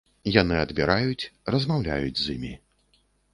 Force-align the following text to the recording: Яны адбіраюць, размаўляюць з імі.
Яны 0.35 0.55
адбіраюць, 0.61 1.29
размаўляюць 1.57 2.21
з 2.23 2.25
імі. 2.39 2.51